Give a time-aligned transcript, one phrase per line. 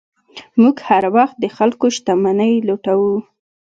[0.61, 2.95] موږ هر وخت د خلکو شتمنۍ لوټو.